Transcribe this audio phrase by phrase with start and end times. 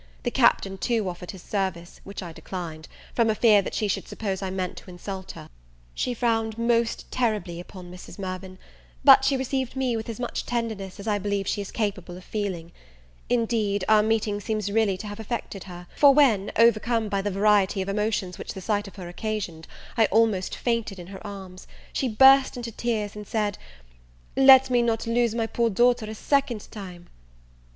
[0.23, 4.41] The Captain, too, offered his service; which I declined, from a fear she should suppose
[4.41, 5.47] I meant to insult her.
[5.93, 8.17] She frowned most terribly upon Mrs.
[8.17, 8.57] Mirvan;
[9.03, 12.23] but she received me with as much tenderness as I believe she is capable of
[12.23, 12.71] feeling.
[13.29, 17.79] Indeed, our meeting seems really to have affected her; for when, overcome by the variety
[17.83, 22.09] of emotions which the sight of her occasioned, I almost fainted in her arms, she
[22.09, 23.59] burst into tears, and said,
[24.35, 27.05] "let me not lose my poor daughter a second time!"